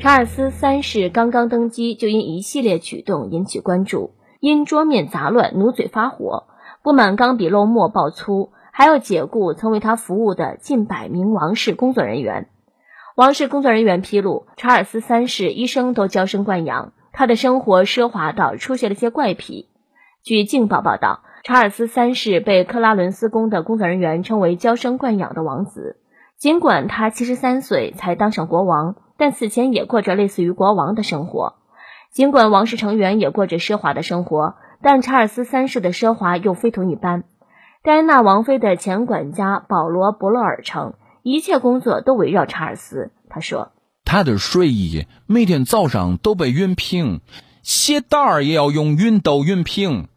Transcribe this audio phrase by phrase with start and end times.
[0.00, 6.44] 查尔斯三世刚刚登基，就因一系列举动引起关注，因桌面杂乱，努嘴发火，
[6.82, 12.48] 不满钢笔漏墨爆粗，还要解雇曾为他服务的近百名王室工作人员。
[13.14, 19.68] 王室工作人员披露，查尔斯三世一生都娇生惯养，他的生活奢华到出现了些怪癖。
[20.22, 25.98] 据《镜报》报道，查尔斯三世被克拉伦斯宫的工作人员称为娇生惯养的王子，
[26.38, 28.96] 尽管他七十三岁才当上国王。
[29.20, 31.56] 但此前也过着类似于国王的生活，
[32.10, 37.24] 尽管王室成员也过着奢华的生活，但查尔斯三世的奢华又非同一般。
[37.82, 43.10] 戴安娜王妃的前管家保罗·伯勒尔称，一切工作都围绕查尔斯。
[43.28, 43.72] 他说
[44.06, 47.20] ：“他的睡衣每天早上都被熨平，
[47.62, 50.08] 鞋带儿也要用熨斗熨平，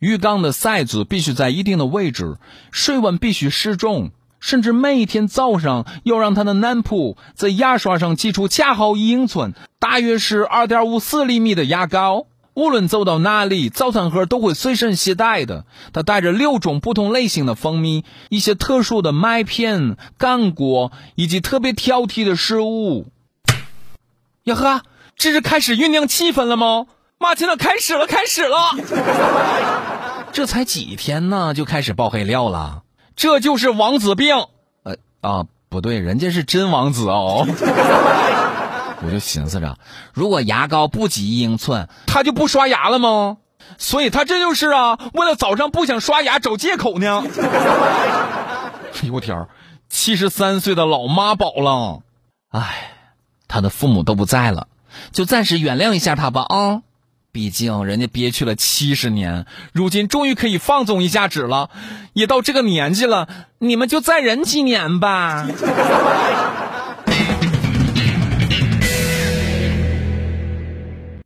[0.00, 2.36] 浴缸的塞子必须在一定的位置，
[2.70, 4.10] 水温必须适中。”
[4.44, 12.26] 甚至每天早上要让他的男仆在牙刷上挤出恰好一英寸，大约是二点五四厘米的牙膏。
[12.52, 15.64] 无论走到哪里，早餐盒都会随身携带的。
[15.94, 23.06] 他带着六种不同类型的蜂蜜，一些特殊的麦片、干果以及特别挑剔的食物。
[24.42, 24.82] 呀呵，
[25.16, 26.84] 这是开始酝酿气氛了吗？
[27.18, 28.58] 马奇诺，开始了，开始了！
[30.32, 32.83] 这才几天呢，就开始爆黑料了。
[33.16, 34.34] 这就是王子病，
[34.82, 37.46] 呃啊，不对，人家是真王子哦。
[39.06, 39.76] 我就寻思着，
[40.12, 43.36] 如果牙膏不挤一英寸，他就不刷牙了吗？
[43.78, 47.24] 所以他这就是啊，为了早上不想刷牙找借口呢。
[49.02, 49.46] 哎呦我天
[49.88, 52.00] 七十三岁的老妈宝了，
[52.50, 52.92] 哎，
[53.46, 54.68] 他的父母都不在了，
[55.12, 56.82] 就暂时原谅一下他吧啊。
[57.34, 61.68] 毕竟人家憋屈了七十年，如今终于可以放纵一下子了，
[62.12, 63.26] 也到这个年纪了，
[63.58, 65.44] 你们就再忍几年吧。